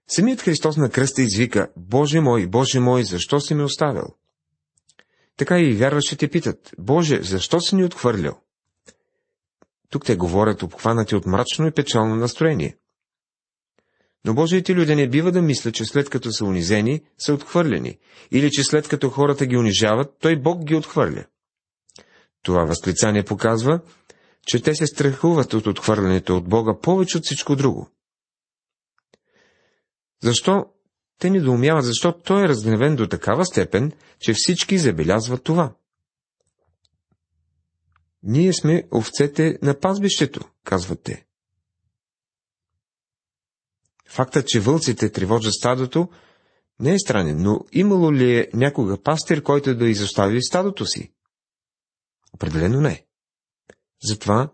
Самият 0.09 0.41
Христос 0.41 0.77
на 0.77 0.91
кръста 0.91 1.23
извика, 1.23 1.69
Боже 1.77 2.21
мой, 2.21 2.47
Боже 2.47 2.81
мой, 2.81 3.05
защо 3.05 3.41
си 3.41 3.55
ме 3.55 3.63
оставил? 3.63 4.15
Така 5.37 5.59
и 5.59 5.73
вярващите 5.73 6.29
питат, 6.29 6.71
Боже, 6.79 7.23
защо 7.23 7.61
си 7.61 7.75
ни 7.75 7.85
отхвърлял? 7.85 8.41
Тук 9.91 10.05
те 10.05 10.17
говорят 10.17 10.63
обхванати 10.63 11.17
от 11.17 11.27
мрачно 11.27 11.67
и 11.67 11.71
печално 11.71 12.17
настроение. 12.17 12.77
Но 14.25 14.35
Божиите 14.35 14.75
люди 14.75 14.95
не 14.95 15.09
бива 15.09 15.33
да 15.33 15.43
мислят, 15.43 15.75
че 15.75 15.85
след 15.85 16.11
като 16.11 16.33
са 16.33 16.45
унизени, 16.45 17.01
са 17.19 17.35
отхвърлени, 17.35 17.99
или 18.31 18.51
че 18.51 18.65
след 18.65 18.89
като 18.89 19.11
хората 19.11 19.47
ги 19.47 19.57
унижават, 19.57 20.17
той 20.21 20.37
Бог 20.37 20.65
ги 20.65 20.75
отхвърля. 20.75 21.25
Това 22.43 22.65
възклицание 22.65 23.25
показва, 23.25 23.81
че 24.47 24.63
те 24.63 24.75
се 24.75 24.87
страхуват 24.87 25.55
от 25.55 25.67
отхвърлянето 25.67 26.37
от 26.37 26.49
Бога 26.49 26.79
повече 26.83 27.19
от 27.19 27.25
всичко 27.25 27.57
друго. 27.57 27.91
Защо 30.23 30.67
те 31.19 31.31
ни 31.31 31.41
доумяват, 31.41 31.85
защо 31.85 32.13
той 32.13 32.45
е 32.45 32.49
разгневен 32.49 32.97
до 32.97 33.07
такава 33.07 33.47
степен, 33.47 33.93
че 34.19 34.33
всички 34.35 34.79
забелязват 34.79 35.45
това? 35.45 35.75
Ние 38.23 38.53
сме 38.53 38.89
овцете 38.95 39.59
на 39.63 39.79
пазбището, 39.81 40.41
казват 40.65 41.03
те. 41.03 41.27
Фактът, 44.11 44.47
че 44.47 44.61
вълците 44.61 45.13
тревожат 45.13 45.55
стадото, 45.55 46.09
не 46.81 46.95
е 46.95 46.99
странен, 46.99 47.43
но 47.43 47.61
имало 47.73 48.13
ли 48.13 48.37
е 48.39 48.49
някога 48.55 49.03
пастир, 49.03 49.43
който 49.43 49.75
да 49.75 49.89
изостави 49.89 50.43
стадото 50.43 50.87
си? 50.87 51.13
Определено 52.35 52.81
не. 52.81 53.07
Затова 54.05 54.53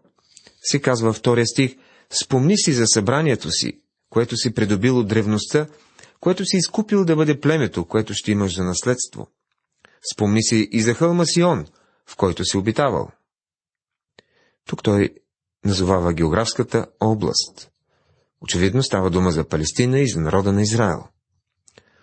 се 0.62 0.80
казва 0.80 1.12
втория 1.12 1.46
стих, 1.46 1.76
спомни 2.22 2.58
си 2.58 2.72
за 2.72 2.86
събранието 2.86 3.50
си, 3.50 3.80
което 4.10 4.36
си 4.36 4.54
придобил 4.54 4.98
от 4.98 5.08
древността, 5.08 5.66
което 6.20 6.44
си 6.44 6.56
изкупил 6.56 7.04
да 7.04 7.16
бъде 7.16 7.40
племето, 7.40 7.84
което 7.84 8.14
ще 8.14 8.32
имаш 8.32 8.56
за 8.56 8.64
наследство. 8.64 9.28
Спомни 10.12 10.42
си 10.42 10.68
и 10.72 10.82
за 10.82 10.94
хълма 10.94 11.24
Сион, 11.26 11.66
в 12.06 12.16
който 12.16 12.44
си 12.44 12.56
обитавал. 12.56 13.10
Тук 14.66 14.82
той 14.82 15.14
назовава 15.64 16.12
географската 16.12 16.86
област. 17.00 17.70
Очевидно 18.40 18.82
става 18.82 19.10
дума 19.10 19.30
за 19.30 19.48
Палестина 19.48 19.98
и 19.98 20.08
за 20.08 20.20
народа 20.20 20.52
на 20.52 20.62
Израел. 20.62 21.04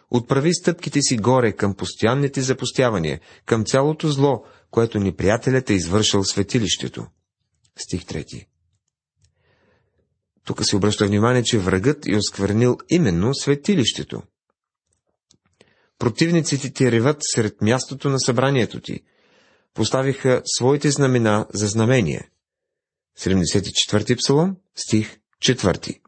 Отправи 0.10 0.54
стъпките 0.54 1.02
си 1.02 1.18
горе 1.18 1.52
към 1.52 1.76
постоянните 1.76 2.42
запустявания, 2.42 3.20
към 3.46 3.66
цялото 3.66 4.12
зло, 4.12 4.44
което 4.72 5.00
неприятелят 5.00 5.70
е 5.70 5.74
извършил 5.74 6.24
светилището. 6.24 7.06
Стих 7.78 8.06
3. 8.06 8.46
Тук 10.46 10.66
се 10.66 10.76
обръща 10.76 11.06
внимание, 11.06 11.44
че 11.44 11.60
врагът 11.60 12.08
е 12.08 12.16
осквернил 12.16 12.78
именно 12.90 13.36
светилището. 13.36 14.22
Противниците 16.00 16.74
ти 16.74 16.92
реват 16.92 17.18
сред 17.22 17.62
мястото 17.62 18.10
на 18.10 18.20
събранието 18.20 18.82
ти. 18.82 19.00
Поставиха 19.74 20.42
своите 20.46 20.92
знамена 20.92 21.48
за 21.54 21.68
знамение. 21.68 22.30
74 23.20 24.18
псалом, 24.18 24.56
стих 24.76 25.18
4. 25.46 26.03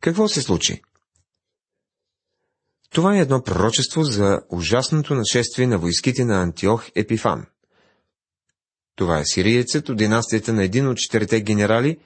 Какво 0.00 0.28
се 0.28 0.42
случи? 0.42 0.82
Това 2.90 3.16
е 3.16 3.20
едно 3.20 3.42
пророчество 3.42 4.02
за 4.02 4.40
ужасното 4.50 5.14
нашествие 5.14 5.66
на 5.66 5.78
войските 5.78 6.24
на 6.24 6.42
Антиох 6.42 6.84
Епифан. 6.94 7.46
Това 8.96 9.18
е 9.18 9.24
сириецът 9.24 9.88
от 9.88 9.96
династията 9.96 10.52
на 10.52 10.64
един 10.64 10.88
от 10.88 10.96
четирите 10.96 11.40
генерали, 11.40 11.98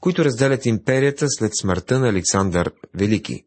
които 0.00 0.24
разделят 0.24 0.66
империята 0.66 1.26
след 1.28 1.52
смъртта 1.60 1.98
на 1.98 2.08
Александър 2.08 2.72
Велики. 2.94 3.44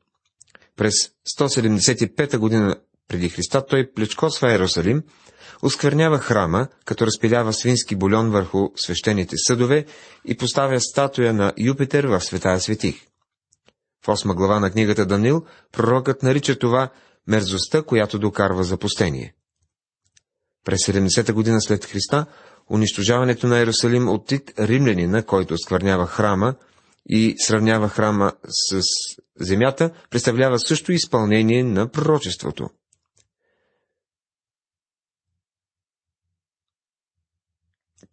През 0.75 0.93
175 1.39 2.37
година 2.37 2.75
преди 3.07 3.29
Христа 3.29 3.65
той 3.65 3.91
плечкосва 3.95 4.51
Иерусалим, 4.51 5.03
осквернява 5.61 6.19
храма, 6.19 6.67
като 6.85 7.05
разпилява 7.05 7.53
свински 7.53 7.95
бульон 7.95 8.29
върху 8.29 8.69
свещените 8.75 9.35
съдове 9.37 9.85
и 10.25 10.37
поставя 10.37 10.81
статуя 10.81 11.33
на 11.33 11.53
Юпитер 11.57 12.03
в 12.03 12.21
Светая 12.21 12.59
Светих. 12.59 13.05
В 14.05 14.09
осма 14.09 14.35
глава 14.35 14.59
на 14.59 14.71
книгата 14.71 15.05
Данил 15.05 15.45
пророкът 15.71 16.23
нарича 16.23 16.59
това 16.59 16.89
мерзостта, 17.27 17.83
която 17.83 18.19
докарва 18.19 18.63
запустение. 18.63 19.33
През 20.65 20.87
70-та 20.87 21.33
година 21.33 21.61
след 21.61 21.85
Христа, 21.85 22.25
унищожаването 22.71 23.47
на 23.47 23.57
Иерусалим 23.57 24.09
от 24.09 24.27
Тит 24.27 24.53
римлянина, 24.59 25.23
който 25.23 25.53
осквернява 25.53 26.07
храма 26.07 26.55
и 27.09 27.35
сравнява 27.37 27.89
храма 27.89 28.33
с 28.47 28.81
земята, 29.39 29.91
представлява 30.09 30.59
също 30.59 30.91
изпълнение 30.91 31.63
на 31.63 31.91
пророчеството. 31.91 32.69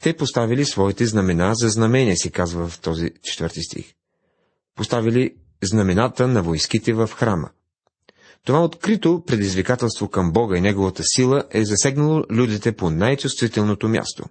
Те 0.00 0.16
поставили 0.16 0.64
своите 0.64 1.07
знамена 1.07 1.55
за 1.55 1.69
знамение, 1.69 2.16
си 2.16 2.31
казва 2.31 2.69
в 2.69 2.81
този 2.81 3.11
четвърти 3.23 3.62
стих. 3.62 3.95
Поставили 4.75 5.37
знамената 5.63 6.29
на 6.29 6.43
войските 6.43 6.93
в 6.93 7.11
храма. 7.15 7.51
Това 8.45 8.65
открито 8.65 9.23
предизвикателство 9.27 10.09
към 10.09 10.33
Бога 10.33 10.57
и 10.57 10.61
Неговата 10.61 11.03
сила 11.05 11.45
е 11.51 11.65
засегнало 11.65 12.25
людите 12.31 12.73
по 12.73 12.91
най-чувствителното 12.91 13.89
място. 13.89 14.25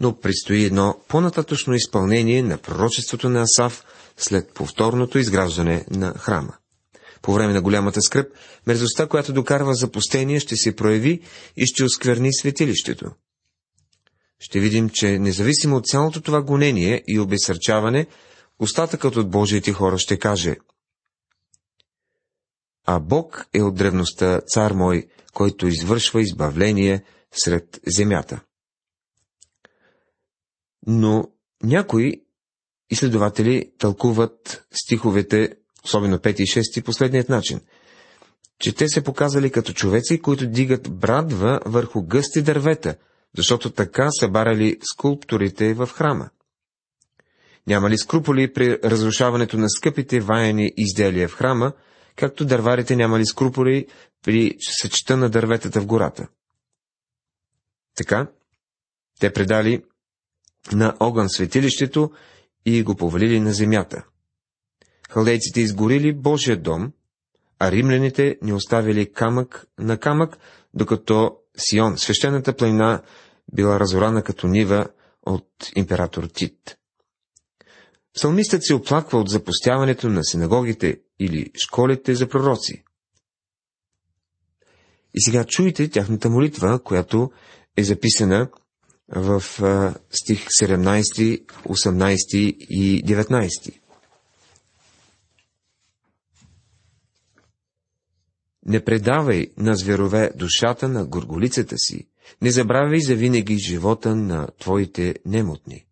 Но 0.00 0.20
предстои 0.20 0.64
едно 0.64 1.00
по-нататъчно 1.08 1.74
изпълнение 1.74 2.42
на 2.42 2.58
пророчеството 2.58 3.28
на 3.28 3.42
Асав 3.42 3.84
след 4.16 4.54
повторното 4.54 5.18
изграждане 5.18 5.86
на 5.90 6.14
храма. 6.18 6.54
По 7.22 7.32
време 7.32 7.52
на 7.52 7.62
голямата 7.62 8.02
скръп, 8.02 8.32
мерзостта, 8.66 9.06
която 9.06 9.32
докарва 9.32 9.74
запустение, 9.74 10.40
ще 10.40 10.56
се 10.56 10.76
прояви 10.76 11.20
и 11.56 11.66
ще 11.66 11.84
оскверни 11.84 12.34
светилището. 12.34 13.10
Ще 14.38 14.60
видим, 14.60 14.90
че 14.92 15.18
независимо 15.18 15.76
от 15.76 15.86
цялото 15.86 16.20
това 16.20 16.42
гонение 16.42 17.04
и 17.08 17.18
обесърчаване, 17.18 18.06
остатъкът 18.58 19.16
от 19.16 19.30
Божиите 19.30 19.72
хора 19.72 19.98
ще 19.98 20.18
каже 20.18 20.56
А 22.84 23.00
Бог 23.00 23.46
е 23.54 23.62
от 23.62 23.74
древността 23.74 24.40
цар 24.40 24.70
мой, 24.70 25.08
който 25.32 25.66
извършва 25.66 26.22
избавление 26.22 27.04
сред 27.32 27.80
земята. 27.86 28.40
Но 30.86 31.24
някои 31.62 32.22
изследователи 32.90 33.72
тълкуват 33.78 34.66
стиховете 34.72 35.56
особено 35.84 36.18
5 36.18 36.40
и 36.40 36.46
6, 36.46 36.84
последният 36.84 37.28
начин, 37.28 37.60
че 38.58 38.74
те 38.74 38.88
се 38.88 39.04
показали 39.04 39.50
като 39.50 39.72
човеци, 39.72 40.20
които 40.20 40.46
дигат 40.46 40.90
брадва 40.90 41.60
върху 41.66 42.02
гъсти 42.02 42.42
дървета, 42.42 42.96
защото 43.36 43.70
така 43.70 44.08
са 44.10 44.28
барали 44.28 44.78
скулптурите 44.82 45.74
в 45.74 45.86
храма. 45.86 46.30
Няма 47.66 47.90
ли 47.90 47.98
скруполи 47.98 48.52
при 48.52 48.78
разрушаването 48.84 49.58
на 49.58 49.70
скъпите 49.70 50.20
ваяни 50.20 50.72
изделия 50.76 51.28
в 51.28 51.34
храма, 51.34 51.72
както 52.16 52.44
дърварите 52.44 52.96
няма 52.96 53.18
ли 53.18 53.26
скруполи 53.26 53.86
при 54.24 54.56
съчета 54.60 55.16
на 55.16 55.30
дърветата 55.30 55.80
в 55.80 55.86
гората? 55.86 56.28
Така, 57.96 58.26
те 59.20 59.32
предали 59.32 59.84
на 60.72 60.96
огън 61.00 61.28
светилището 61.28 62.10
и 62.66 62.82
го 62.82 62.96
повалили 62.96 63.40
на 63.40 63.52
земята. 63.52 64.04
Халдейците 65.10 65.60
изгорили 65.60 66.12
Божия 66.12 66.56
дом, 66.62 66.92
а 67.58 67.70
римляните 67.70 68.38
ни 68.42 68.52
оставили 68.52 69.12
камък 69.12 69.66
на 69.78 69.98
камък, 69.98 70.38
докато 70.74 71.36
Сион, 71.56 71.98
свещената 71.98 72.56
планина, 72.56 73.02
била 73.52 73.80
разорана 73.80 74.22
като 74.22 74.46
нива 74.46 74.88
от 75.26 75.48
император 75.76 76.24
Тит. 76.24 76.78
Псалмистът 78.14 78.64
се 78.64 78.74
оплаква 78.74 79.18
от 79.18 79.28
запустяването 79.28 80.08
на 80.08 80.24
синагогите 80.24 81.00
или 81.18 81.50
школите 81.66 82.14
за 82.14 82.28
пророци. 82.28 82.84
И 85.14 85.20
сега 85.20 85.44
чуйте 85.44 85.90
тяхната 85.90 86.30
молитва, 86.30 86.82
която 86.82 87.30
е 87.76 87.84
записана 87.84 88.48
в 89.08 89.42
стих 90.10 90.46
17, 90.62 91.46
18 91.46 92.36
и 92.36 93.04
19. 93.04 93.80
Не 98.66 98.84
предавай 98.84 99.46
на 99.56 99.74
зверове 99.76 100.30
душата 100.34 100.88
на 100.88 101.06
горголицата 101.06 101.74
си, 101.78 102.08
не 102.42 102.50
забравяй 102.50 103.00
за 103.00 103.14
винаги 103.14 103.58
живота 103.58 104.16
на 104.16 104.48
твоите 104.58 105.14
немотни. 105.26 105.86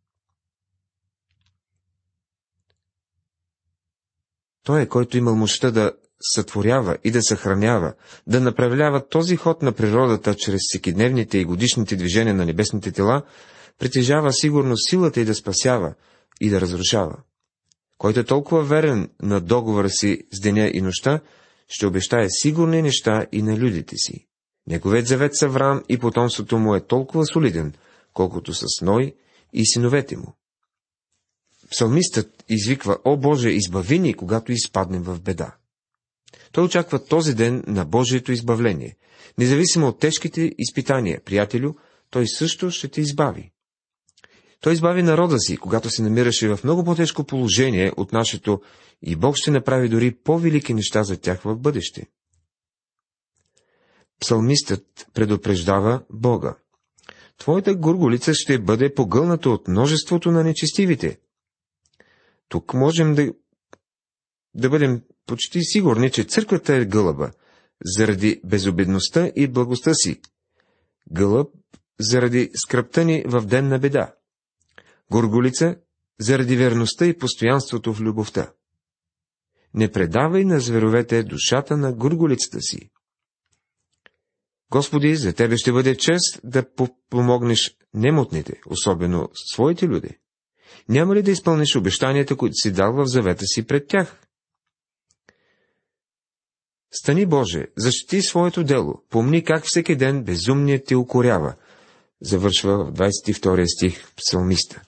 Той 4.62 4.83
е, 4.83 4.87
който 4.87 5.16
имал 5.16 5.37
мощта 5.37 5.70
да 5.70 5.92
сътворява 6.35 6.97
и 7.05 7.11
да 7.11 7.23
съхранява, 7.23 7.94
да 8.27 8.40
направлява 8.40 9.09
този 9.09 9.37
ход 9.37 9.62
на 9.62 9.73
природата 9.73 10.35
чрез 10.35 10.61
всекидневните 10.68 11.38
и 11.38 11.44
годишните 11.44 11.97
движения 11.97 12.35
на 12.35 12.47
небесните 12.47 12.92
тела, 12.92 13.23
притежава 13.79 14.33
сигурно 14.33 14.77
силата 14.77 15.20
и 15.20 15.25
да 15.25 15.35
спасява 15.35 15.94
и 16.40 16.51
да 16.51 16.61
разрушава. 16.61 17.16
Който 17.99 18.20
е 18.20 18.25
толкова 18.25 18.62
верен 18.62 19.11
на 19.23 19.40
договора 19.40 19.90
си 19.90 20.23
с 20.33 20.40
деня 20.40 20.70
и 20.75 20.81
нощта, 20.81 21.20
ще 21.68 21.87
обещае 21.87 22.27
сигурни 22.31 22.83
неща 22.83 23.27
и 23.33 23.42
на 23.42 23.57
людите 23.57 23.97
си. 23.97 24.27
Неговият 24.66 25.07
завет 25.07 25.37
с 25.37 25.42
Авраам 25.42 25.83
и 25.88 25.98
потомството 25.98 26.59
му 26.59 26.74
е 26.74 26.87
толкова 26.87 27.27
солиден, 27.27 27.74
колкото 28.12 28.55
с 28.55 28.66
Ной 28.83 29.14
и 29.53 29.66
синовете 29.66 30.16
му. 30.16 30.37
Псалмистът 31.70 32.44
извиква, 32.48 32.98
О 33.05 33.16
Боже, 33.16 33.50
избави 33.50 33.98
ни, 33.98 34.14
когато 34.14 34.53
изпаднем 34.53 35.03
в 35.03 35.20
беда. 35.20 35.55
Той 36.53 36.64
очаква 36.64 37.05
този 37.05 37.35
ден 37.35 37.64
на 37.66 37.85
Божието 37.85 38.33
избавление. 38.33 38.96
Независимо 39.38 39.87
от 39.87 39.98
тежките 39.98 40.53
изпитания, 40.59 41.20
приятелю, 41.24 41.74
той 42.11 42.29
също 42.29 42.70
ще 42.70 42.88
те 42.88 43.00
избави. 43.00 43.50
Той 44.61 44.72
избави 44.72 45.03
народа 45.03 45.38
си, 45.38 45.57
когато 45.57 45.90
се 45.90 46.03
намираше 46.03 46.48
в 46.48 46.64
много 46.64 46.85
по-тежко 46.85 47.24
положение 47.24 47.92
от 47.96 48.12
нашето 48.12 48.61
и 49.03 49.16
Бог 49.16 49.37
ще 49.37 49.50
направи 49.50 49.88
дори 49.88 50.14
по-велики 50.14 50.74
неща 50.74 51.03
за 51.03 51.16
тях 51.16 51.42
в 51.42 51.57
бъдеще. 51.57 52.07
Псалмистът 54.25 55.07
предупреждава 55.15 56.03
Бога. 56.11 56.57
Твоята 57.39 57.75
горголица 57.75 58.35
ще 58.35 58.59
бъде 58.59 58.95
погълната 58.95 59.51
от 59.51 59.69
множеството 59.69 60.31
на 60.31 60.45
нечестивите. 60.45 61.19
Тук 62.49 62.75
можем 62.75 63.15
да, 63.15 63.33
да 64.55 64.71
бъдем 64.71 65.03
почти 65.27 65.65
сигурни, 65.65 66.11
че 66.11 66.25
църквата 66.25 66.75
е 66.75 66.85
гълъба, 66.85 67.31
заради 67.85 68.41
безобидността 68.45 69.31
и 69.37 69.49
благостта 69.49 69.95
си. 69.95 70.21
Гълъб 71.13 71.49
заради 72.01 72.51
скръпта 72.55 73.05
ни 73.05 73.25
в 73.27 73.47
ден 73.47 73.69
на 73.69 73.79
беда. 73.79 74.15
Горголица 75.11 75.77
заради 76.21 76.57
верността 76.57 77.07
и 77.07 77.19
постоянството 77.19 77.95
в 77.95 78.01
любовта. 78.01 78.53
Не 79.75 79.93
предавай 79.93 80.45
на 80.45 80.61
зверовете 80.61 81.23
душата 81.23 81.77
на 81.77 81.93
горголицата 81.93 82.61
си. 82.61 82.91
Господи, 84.70 85.16
за 85.16 85.33
Тебе 85.33 85.57
ще 85.57 85.72
бъде 85.72 85.96
чест 85.96 86.40
да 86.44 86.64
помогнеш 87.11 87.77
немотните, 87.94 88.61
особено 88.66 89.29
своите 89.35 89.87
люди. 89.87 90.18
Няма 90.88 91.14
ли 91.14 91.22
да 91.22 91.31
изпълниш 91.31 91.77
обещанията, 91.77 92.37
които 92.37 92.55
си 92.55 92.72
дал 92.72 92.92
в 92.92 93.07
завета 93.07 93.44
си 93.46 93.66
пред 93.66 93.88
тях? 93.88 94.20
Стани 96.92 97.27
Боже, 97.27 97.66
защити 97.77 98.22
своето 98.22 98.64
дело, 98.64 99.03
помни 99.11 99.44
как 99.44 99.64
всеки 99.66 99.96
ден 99.96 100.24
безумният 100.24 100.87
ти 100.87 100.94
укорява, 100.94 101.55
завършва 102.20 102.85
в 102.85 102.92
22 102.92 103.77
стих 103.77 104.12
псалмиста. 104.16 104.83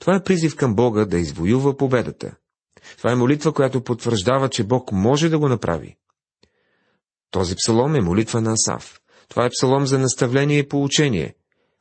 Това 0.00 0.16
е 0.16 0.22
призив 0.22 0.56
към 0.56 0.74
Бога 0.74 1.04
да 1.04 1.18
извоюва 1.18 1.76
победата. 1.76 2.36
Това 2.98 3.12
е 3.12 3.16
молитва, 3.16 3.52
която 3.52 3.84
потвърждава, 3.84 4.48
че 4.48 4.64
Бог 4.64 4.92
може 4.92 5.28
да 5.28 5.38
го 5.38 5.48
направи. 5.48 5.96
Този 7.30 7.54
псалом 7.56 7.94
е 7.94 8.00
молитва 8.00 8.40
на 8.40 8.52
Асав. 8.52 9.00
Това 9.28 9.46
е 9.46 9.50
псалом 9.50 9.86
за 9.86 9.98
наставление 9.98 10.58
и 10.58 10.68
поучение, 10.68 11.34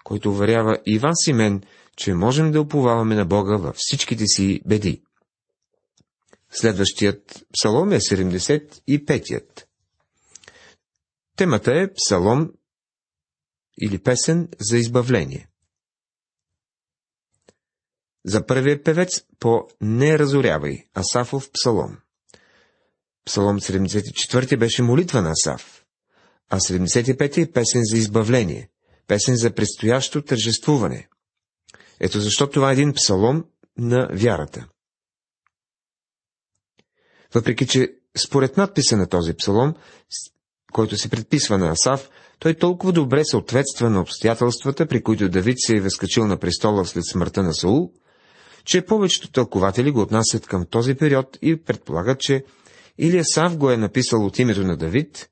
който 0.03 0.31
уверява 0.31 0.79
и 0.85 0.99
вас 0.99 1.27
и 1.27 1.33
мен, 1.33 1.63
че 1.97 2.13
можем 2.13 2.51
да 2.51 2.61
уповаваме 2.61 3.15
на 3.15 3.25
Бога 3.25 3.57
във 3.57 3.75
всичките 3.75 4.25
си 4.27 4.61
беди. 4.65 5.01
Следващият 6.51 7.45
псалом 7.53 7.91
е 7.91 7.99
75-ят. 7.99 9.67
Темата 11.35 11.71
е 11.73 11.93
псалом 11.93 12.51
или 13.81 13.97
песен 13.97 14.49
за 14.59 14.77
избавление. 14.77 15.49
За 18.25 18.45
първия 18.45 18.83
певец 18.83 19.25
по 19.39 19.67
Не 19.81 20.19
разорявай, 20.19 20.77
Асафов 20.93 21.51
псалом. 21.51 21.97
Псалом 23.25 23.59
74 23.59 24.57
беше 24.57 24.83
молитва 24.83 25.21
на 25.21 25.31
Асаф, 25.31 25.84
а 26.49 26.57
75 26.57 27.37
е 27.37 27.51
песен 27.51 27.81
за 27.83 27.97
избавление, 27.97 28.69
песен 29.07 29.35
за 29.35 29.51
предстоящо 29.53 30.21
тържествуване. 30.21 31.07
Ето 31.99 32.19
защо 32.19 32.49
това 32.49 32.69
е 32.69 32.73
един 32.73 32.93
псалом 32.93 33.45
на 33.77 34.09
вярата. 34.13 34.67
Въпреки, 37.33 37.67
че 37.67 37.93
според 38.17 38.57
надписа 38.57 38.97
на 38.97 39.07
този 39.07 39.33
псалом, 39.33 39.73
който 40.73 40.97
се 40.97 41.09
предписва 41.09 41.57
на 41.57 41.69
Асав, 41.69 42.09
той 42.39 42.53
толкова 42.53 42.93
добре 42.93 43.25
съответства 43.25 43.89
на 43.89 44.01
обстоятелствата, 44.01 44.85
при 44.85 45.03
които 45.03 45.29
Давид 45.29 45.55
се 45.59 45.75
е 45.75 45.81
възкачил 45.81 46.27
на 46.27 46.37
престола 46.37 46.85
след 46.85 47.05
смъртта 47.05 47.43
на 47.43 47.53
Саул, 47.53 47.91
че 48.65 48.85
повечето 48.85 49.31
тълкователи 49.31 49.91
го 49.91 50.01
отнасят 50.01 50.47
към 50.47 50.65
този 50.65 50.95
период 50.95 51.37
и 51.41 51.63
предполагат, 51.63 52.19
че 52.19 52.45
или 52.97 53.17
Асав 53.17 53.57
го 53.57 53.71
е 53.71 53.77
написал 53.77 54.25
от 54.25 54.39
името 54.39 54.63
на 54.63 54.77
Давид, 54.77 55.29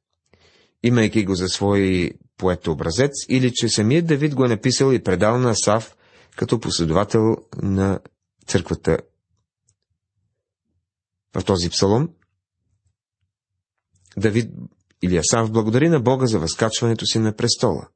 имайки 0.83 1.25
го 1.25 1.35
за 1.35 1.47
свой 1.47 2.11
поет 2.37 2.67
образец, 2.67 3.11
или 3.29 3.51
че 3.53 3.69
самият 3.69 4.07
Давид 4.07 4.35
го 4.35 4.45
е 4.45 4.49
написал 4.49 4.91
и 4.91 5.03
предал 5.03 5.37
на 5.39 5.49
Асав 5.49 5.97
като 6.35 6.59
последовател 6.59 7.35
на 7.61 7.99
църквата. 8.47 8.97
В 11.35 11.43
този 11.45 11.69
псалом 11.69 12.09
Давид 14.17 14.51
или 15.01 15.17
Асав 15.17 15.51
благодари 15.51 15.89
на 15.89 15.99
Бога 15.99 16.25
за 16.25 16.39
възкачването 16.39 17.05
си 17.05 17.19
на 17.19 17.35
престола. 17.35 17.87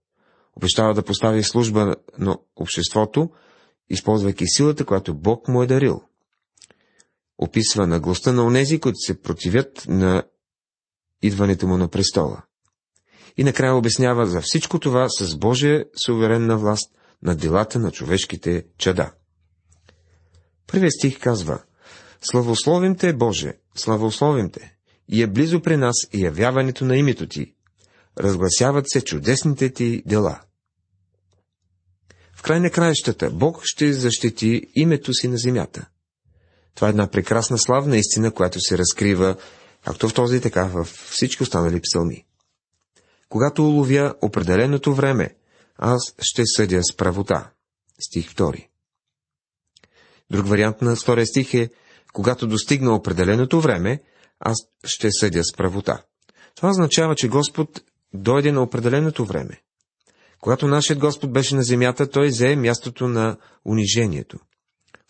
Обещава 0.56 0.94
да 0.94 1.04
постави 1.04 1.44
служба 1.44 1.96
на 2.18 2.38
обществото, 2.56 3.30
използвайки 3.90 4.48
силата, 4.48 4.86
която 4.86 5.16
Бог 5.16 5.48
му 5.48 5.64
е 5.64 5.68
дарил. 5.68 6.02
Описва 7.38 7.88
наглостта 7.88 8.32
на 8.32 8.46
онези, 8.46 8.80
които 8.80 8.98
се 9.00 9.22
противят 9.22 9.86
на 9.88 10.24
идването 11.22 11.68
му 11.68 11.78
на 11.78 11.88
престола. 11.88 12.47
И 13.38 13.44
накрая 13.44 13.76
обяснява 13.76 14.28
за 14.28 14.42
всичко 14.42 14.80
това 14.80 15.10
с 15.10 15.38
Божия 15.38 15.86
суверенна 16.06 16.58
власт 16.58 16.92
на 17.24 17.36
делата 17.36 17.80
на 17.80 17.92
човешките 17.92 18.66
чада. 18.78 19.12
Първият 20.68 20.94
стих 20.94 21.20
казва 21.20 21.64
Славословим 22.22 22.96
те, 22.96 23.14
Боже, 23.14 23.54
славословим 23.76 24.52
те, 24.52 24.76
и 25.10 25.22
е 25.22 25.28
близо 25.28 25.62
при 25.62 25.78
нас 25.78 25.96
и 26.14 26.24
явяването 26.24 26.86
на 26.86 26.98
името 26.98 27.28
ти. 27.28 27.54
Разгласяват 28.20 28.90
се 28.90 29.02
чудесните 29.02 29.70
ти 29.70 30.04
дела. 30.06 30.42
В 32.36 32.42
край 32.42 32.60
на 32.60 32.70
краищата 32.70 33.30
Бог 33.30 33.62
ще 33.64 33.94
защити 33.94 34.62
името 34.76 35.14
си 35.14 35.28
на 35.28 35.38
земята. 35.38 35.88
Това 36.76 36.88
е 36.88 36.90
една 36.90 37.08
прекрасна 37.08 37.58
славна 37.58 37.98
истина, 37.98 38.32
която 38.32 38.60
се 38.60 38.78
разкрива 38.78 39.36
както 39.86 40.10
в 40.10 40.14
този, 40.14 40.42
така 40.42 40.66
в 40.66 40.84
всички 40.86 41.44
останали 41.44 41.82
псалми. 41.82 42.27
Когато 43.30 43.64
уловя 43.64 44.16
определеното 44.22 44.94
време, 44.94 45.36
аз 45.78 46.16
ще 46.20 46.44
съдя 46.46 46.84
с 46.84 46.96
правота. 46.96 47.52
Стих 48.00 48.34
2. 48.34 48.68
Друг 50.32 50.48
вариант 50.48 50.82
на 50.82 50.96
втория 50.96 51.26
стих 51.26 51.54
е, 51.54 51.70
когато 52.14 52.48
достигна 52.48 52.96
определеното 52.96 53.62
време, 53.62 54.02
аз 54.40 54.58
ще 54.84 55.12
съдя 55.12 55.44
с 55.44 55.54
правота. 55.58 56.04
Това 56.56 56.70
означава, 56.70 57.16
че 57.16 57.28
Господ 57.28 57.82
дойде 58.14 58.52
на 58.52 58.62
определеното 58.62 59.26
време. 59.26 59.62
Когато 60.42 60.68
нашият 60.68 61.00
Господ 61.00 61.34
беше 61.34 61.56
на 61.56 61.64
земята, 61.64 62.10
той 62.10 62.28
взе 62.28 62.56
мястото 62.56 63.08
на 63.08 63.38
унижението. 63.66 64.40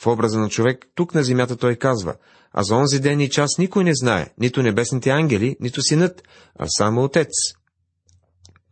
В 0.01 0.08
образа 0.08 0.39
на 0.39 0.49
човек, 0.49 0.86
тук 0.95 1.13
на 1.13 1.23
земята 1.23 1.58
той 1.58 1.75
казва, 1.75 2.15
а 2.53 2.63
за 2.63 2.75
онзи 2.75 2.99
ден 2.99 3.19
и 3.19 3.30
час 3.30 3.58
никой 3.58 3.84
не 3.84 3.95
знае, 3.95 4.34
нито 4.38 4.63
небесните 4.63 5.10
ангели, 5.10 5.58
нито 5.60 5.82
синът, 5.82 6.23
а 6.60 6.67
само 6.67 7.03
Отец. 7.03 7.30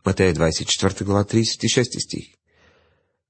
Матея 0.06 0.34
24 0.34 1.04
глава 1.04 1.24
36 1.24 2.04
стих. 2.04 2.34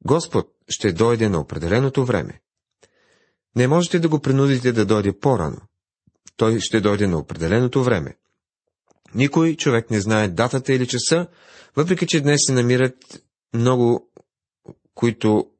Господ 0.05 0.47
ще 0.69 0.93
дойде 0.93 1.29
на 1.29 1.41
определеното 1.41 2.05
време. 2.05 2.41
Не 3.57 3.69
можете 3.69 3.99
да 3.99 4.09
го 4.09 4.21
принудите 4.21 4.73
да 4.73 4.87
дойде 4.87 5.19
по-рано. 5.19 5.61
Той 6.37 6.61
ще 6.61 6.81
дойде 6.81 7.07
на 7.07 7.19
определеното 7.19 7.85
време. 7.85 8.17
Никой 9.15 9.57
човек 9.57 9.91
не 9.91 10.01
знае 10.01 10.29
датата 10.29 10.73
или 10.73 10.87
часа, 10.87 11.27
въпреки 11.77 12.07
че 12.07 12.21
днес 12.21 12.41
се 12.47 12.53
намират 12.53 13.23
много, 13.55 14.11
които 14.95 15.51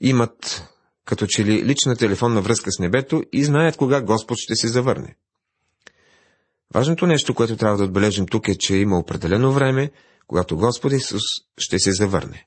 имат 0.00 0.68
като 1.04 1.26
че 1.26 1.44
ли 1.44 1.64
лична 1.64 1.96
телефонна 1.96 2.40
връзка 2.40 2.72
с 2.72 2.78
небето 2.78 3.22
и 3.32 3.44
знаят 3.44 3.76
кога 3.76 4.00
Господ 4.00 4.38
ще 4.38 4.54
се 4.54 4.68
завърне. 4.68 5.16
Важното 6.74 7.06
нещо, 7.06 7.34
което 7.34 7.56
трябва 7.56 7.76
да 7.76 7.84
отбележим 7.84 8.26
тук 8.26 8.48
е, 8.48 8.58
че 8.58 8.76
има 8.76 8.98
определено 8.98 9.52
време, 9.52 9.90
когато 10.26 10.56
Господ 10.56 10.92
Исус 10.92 11.22
ще 11.58 11.78
се 11.78 11.92
завърне. 11.92 12.46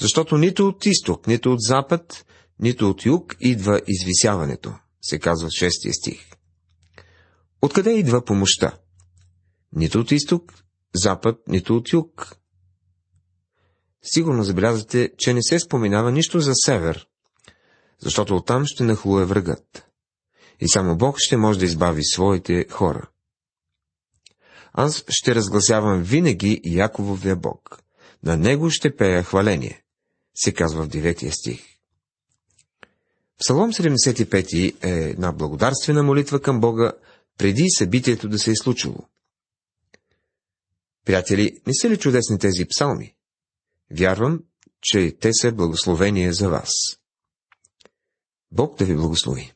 Защото 0.00 0.38
нито 0.38 0.68
от 0.68 0.86
изток, 0.86 1.26
нито 1.26 1.52
от 1.52 1.60
запад, 1.60 2.26
нито 2.60 2.90
от 2.90 3.06
юг 3.06 3.36
идва 3.40 3.80
извисяването, 3.86 4.74
се 5.02 5.18
казва 5.18 5.50
шестия 5.50 5.94
стих. 5.94 6.26
Откъде 7.62 7.98
идва 7.98 8.24
помощта? 8.24 8.78
Нито 9.72 10.00
от 10.00 10.10
изток, 10.12 10.54
запад, 10.94 11.38
нито 11.48 11.76
от 11.76 11.92
юг. 11.92 12.36
Сигурно 14.02 14.42
забелязвате, 14.42 15.10
че 15.18 15.34
не 15.34 15.42
се 15.42 15.58
споменава 15.58 16.12
нищо 16.12 16.40
за 16.40 16.52
север, 16.54 17.08
защото 17.98 18.36
оттам 18.36 18.66
ще 18.66 18.84
нахлуе 18.84 19.24
врагът. 19.24 19.85
И 20.60 20.68
само 20.68 20.96
Бог 20.96 21.16
ще 21.18 21.36
може 21.36 21.58
да 21.58 21.64
избави 21.64 22.04
своите 22.04 22.66
хора. 22.70 23.08
Аз 24.72 25.04
ще 25.08 25.34
разгласявам 25.34 26.02
винаги 26.02 26.60
Якововия 26.64 27.36
Бог. 27.36 27.82
На 28.22 28.36
него 28.36 28.70
ще 28.70 28.96
пея 28.96 29.22
хваление, 29.22 29.82
се 30.34 30.54
казва 30.54 30.84
в 30.84 30.88
деветия 30.88 31.32
стих. 31.32 31.76
Псалом 33.38 33.72
75 33.72 34.84
е 34.84 34.88
една 34.88 35.32
благодарствена 35.32 36.02
молитва 36.02 36.42
към 36.42 36.60
Бога 36.60 36.92
преди 37.38 37.64
събитието 37.78 38.28
да 38.28 38.38
се 38.38 38.50
е 38.50 38.56
случило. 38.56 39.08
Приятели, 41.04 41.60
не 41.66 41.74
са 41.74 41.90
ли 41.90 41.96
чудесни 41.96 42.38
тези 42.38 42.64
псалми? 42.64 43.14
Вярвам, 43.90 44.42
че 44.82 45.16
те 45.20 45.30
са 45.32 45.52
благословение 45.52 46.32
за 46.32 46.48
вас. 46.48 46.70
Бог 48.52 48.78
да 48.78 48.84
ви 48.84 48.96
благослови. 48.96 49.55